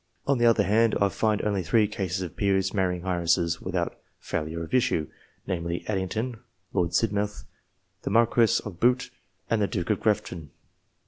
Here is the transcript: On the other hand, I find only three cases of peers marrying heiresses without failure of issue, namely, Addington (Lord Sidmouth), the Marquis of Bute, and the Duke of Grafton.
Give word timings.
On 0.25 0.39
the 0.39 0.47
other 0.47 0.63
hand, 0.63 0.95
I 0.99 1.09
find 1.09 1.43
only 1.43 1.61
three 1.61 1.87
cases 1.87 2.23
of 2.23 2.35
peers 2.35 2.73
marrying 2.73 3.05
heiresses 3.05 3.61
without 3.61 4.01
failure 4.19 4.63
of 4.63 4.73
issue, 4.73 5.07
namely, 5.45 5.85
Addington 5.87 6.39
(Lord 6.73 6.95
Sidmouth), 6.95 7.43
the 8.01 8.09
Marquis 8.09 8.59
of 8.65 8.79
Bute, 8.79 9.11
and 9.47 9.61
the 9.61 9.67
Duke 9.67 9.91
of 9.91 9.99
Grafton. 9.99 10.49